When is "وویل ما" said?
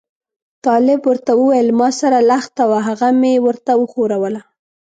1.37-1.89